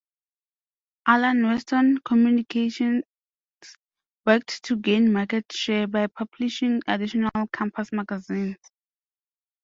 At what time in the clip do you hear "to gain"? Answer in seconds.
4.63-5.13